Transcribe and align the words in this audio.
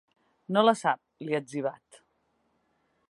No 0.55 0.63
la 0.67 0.73
sap, 0.79 0.99
li 1.27 1.35
ha 1.37 1.43
etzibat. 1.43 2.01